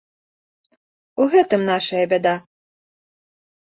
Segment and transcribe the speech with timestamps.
[1.21, 2.35] У гэтым нашая бяда.